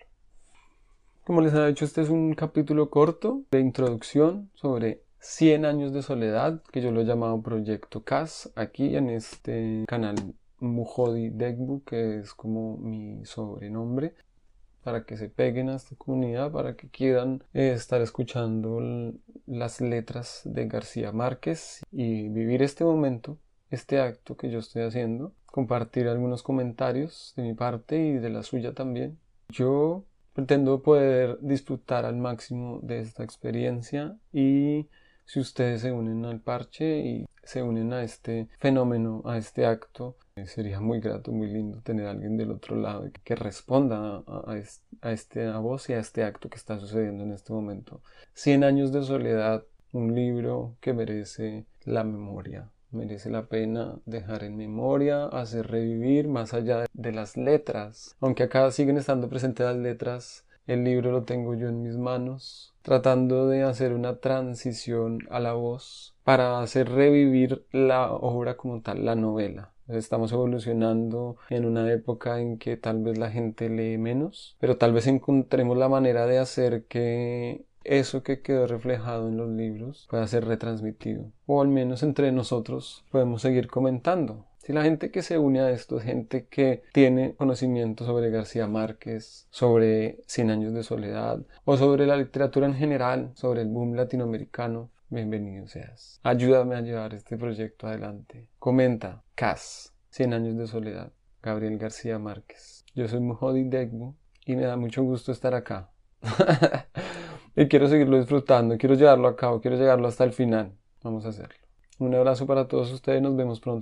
Como 1.23 1.41
les 1.41 1.53
he 1.53 1.67
dicho, 1.67 1.85
este 1.85 2.01
es 2.01 2.09
un 2.09 2.33
capítulo 2.33 2.89
corto 2.89 3.43
de 3.51 3.59
introducción 3.59 4.50
sobre 4.55 5.03
100 5.19 5.65
años 5.65 5.93
de 5.93 6.01
soledad, 6.01 6.63
que 6.71 6.81
yo 6.81 6.91
lo 6.91 7.01
he 7.01 7.05
llamado 7.05 7.41
Proyecto 7.41 8.03
CAS, 8.03 8.51
aquí 8.55 8.95
en 8.95 9.09
este 9.11 9.85
canal 9.88 10.15
Mujodi 10.59 11.29
Degbu, 11.29 11.83
que 11.83 12.19
es 12.19 12.33
como 12.33 12.77
mi 12.77 13.23
sobrenombre, 13.25 14.15
para 14.83 15.05
que 15.05 15.17
se 15.17 15.29
peguen 15.29 15.69
a 15.69 15.75
esta 15.75 15.95
comunidad, 15.95 16.51
para 16.51 16.75
que 16.75 16.89
quieran 16.89 17.43
eh, 17.53 17.71
estar 17.73 18.01
escuchando 18.01 18.79
las 19.45 19.81
letras 19.81 20.41
de 20.45 20.67
García 20.67 21.11
Márquez 21.11 21.81
y 21.91 22.29
vivir 22.29 22.61
este 22.61 22.83
momento, 22.83 23.38
este 23.69 24.00
acto 24.00 24.38
que 24.38 24.50
yo 24.50 24.59
estoy 24.59 24.83
haciendo, 24.83 25.33
compartir 25.45 26.07
algunos 26.07 26.43
comentarios 26.43 27.33
de 27.35 27.43
mi 27.43 27.53
parte 27.53 27.97
y 27.97 28.13
de 28.13 28.29
la 28.29 28.43
suya 28.43 28.73
también. 28.73 29.19
Yo 29.50 30.05
pretendo 30.33 30.81
poder 30.81 31.38
disfrutar 31.41 32.05
al 32.05 32.15
máximo 32.15 32.79
de 32.83 33.00
esta 33.00 33.23
experiencia 33.23 34.17
y 34.31 34.88
si 35.25 35.39
ustedes 35.39 35.81
se 35.81 35.91
unen 35.91 36.25
al 36.25 36.41
parche 36.41 37.00
y 37.00 37.25
se 37.43 37.63
unen 37.63 37.93
a 37.93 38.03
este 38.03 38.50
fenómeno, 38.59 39.21
a 39.25 39.38
este 39.38 39.65
acto, 39.65 40.17
sería 40.45 40.79
muy 40.79 41.00
grato, 41.00 41.31
muy 41.31 41.47
lindo 41.47 41.81
tener 41.81 42.07
alguien 42.07 42.38
del 42.38 42.51
otro 42.51 42.75
lado 42.75 43.09
que 43.23 43.35
responda 43.35 44.23
a, 44.25 44.55
a, 45.01 45.11
este, 45.11 45.51
voz 45.51 45.89
y 45.89 45.93
a 45.93 46.00
este 46.00 46.23
acto 46.23 46.50
que 46.50 46.57
está 46.57 46.79
sucediendo 46.79 47.23
en 47.23 47.31
este 47.31 47.53
momento. 47.53 48.01
Cien 48.33 48.63
años 48.63 48.91
de 48.91 49.03
soledad, 49.03 49.63
un 49.91 50.15
libro 50.15 50.75
que 50.79 50.93
merece 50.93 51.65
la 51.83 52.03
memoria, 52.03 52.69
merece 52.91 53.29
la 53.29 53.45
pena 53.47 54.00
dejar 54.05 54.43
en 54.43 54.57
memoria, 54.57 55.25
hacer 55.25 55.67
revivir 55.67 56.27
más 56.27 56.53
allá 56.53 56.85
de 56.93 57.11
las 57.11 57.38
letras. 57.38 58.15
Aunque 58.19 58.43
acá 58.43 58.71
siguen 58.71 58.97
estando 58.97 59.29
presentes 59.29 59.65
las 59.65 59.77
letras, 59.77 60.45
el 60.67 60.83
libro 60.83 61.11
lo 61.11 61.23
tengo 61.23 61.55
yo 61.55 61.67
en 61.67 61.81
mis 61.81 61.97
manos, 61.97 62.73
tratando 62.81 63.47
de 63.47 63.63
hacer 63.63 63.93
una 63.93 64.17
transición 64.17 65.19
a 65.29 65.39
la 65.39 65.53
voz 65.53 66.15
para 66.23 66.61
hacer 66.61 66.89
revivir 66.89 67.65
la 67.71 68.11
obra 68.11 68.55
como 68.55 68.81
tal, 68.81 69.05
la 69.05 69.15
novela. 69.15 69.71
Estamos 69.88 70.31
evolucionando 70.31 71.38
en 71.50 71.65
una 71.65 71.91
época 71.91 72.39
en 72.39 72.57
que 72.57 72.77
tal 72.77 73.03
vez 73.03 73.17
la 73.17 73.29
gente 73.31 73.69
lee 73.69 73.97
menos, 73.97 74.55
pero 74.59 74.77
tal 74.77 74.93
vez 74.93 75.07
encontremos 75.07 75.77
la 75.77 75.89
manera 75.89 76.25
de 76.27 76.39
hacer 76.39 76.85
que 76.85 77.65
eso 77.83 78.23
que 78.23 78.41
quedó 78.41 78.67
reflejado 78.67 79.27
en 79.27 79.38
los 79.38 79.50
libros 79.50 80.07
pueda 80.09 80.27
ser 80.27 80.45
retransmitido. 80.45 81.31
O 81.45 81.61
al 81.61 81.67
menos 81.67 82.03
entre 82.03 82.31
nosotros 82.31 83.03
podemos 83.11 83.41
seguir 83.41 83.67
comentando. 83.67 84.45
Si 84.59 84.73
la 84.73 84.83
gente 84.83 85.09
que 85.09 85.23
se 85.23 85.39
une 85.39 85.59
a 85.59 85.71
esto 85.71 85.97
es 85.97 86.03
gente 86.03 86.45
que 86.45 86.83
tiene 86.93 87.33
conocimiento 87.33 88.05
sobre 88.05 88.29
García 88.29 88.67
Márquez, 88.67 89.47
sobre 89.50 90.19
Cien 90.27 90.51
años 90.51 90.73
de 90.73 90.83
soledad 90.83 91.41
o 91.65 91.77
sobre 91.77 92.05
la 92.05 92.15
literatura 92.15 92.67
en 92.67 92.75
general, 92.75 93.31
sobre 93.33 93.63
el 93.63 93.69
boom 93.69 93.95
latinoamericano, 93.95 94.91
bienvenido 95.11 95.67
seas. 95.67 96.21
Ayúdame 96.24 96.75
a 96.75 96.81
llevar 96.81 97.13
este 97.13 97.37
proyecto 97.37 97.85
adelante. 97.85 98.47
Comenta, 98.57 99.24
CAS, 99.35 99.93
Cien 100.09 100.33
años 100.33 100.57
de 100.57 100.67
soledad, 100.67 101.11
Gabriel 101.43 101.77
García 101.77 102.17
Márquez. 102.17 102.85
Yo 102.95 103.07
soy 103.07 103.19
Mujodi 103.19 103.65
Degbu 103.65 104.15
y 104.45 104.55
me 104.55 104.63
da 104.63 104.77
mucho 104.77 105.03
gusto 105.03 105.31
estar 105.33 105.53
acá. 105.53 105.89
y 107.55 107.67
quiero 107.67 107.87
seguirlo 107.87 108.17
disfrutando, 108.17 108.77
quiero 108.77 108.95
llevarlo 108.95 109.27
a 109.27 109.35
cabo, 109.35 109.59
quiero 109.59 109.77
llegarlo 109.77 110.07
hasta 110.07 110.24
el 110.24 110.31
final. 110.31 110.74
Vamos 111.03 111.25
a 111.25 111.29
hacerlo. 111.29 111.55
Un 112.00 112.15
abrazo 112.15 112.47
para 112.47 112.67
todos 112.67 112.91
ustedes, 112.91 113.21
nos 113.21 113.35
vemos 113.35 113.59
pronto. 113.59 113.79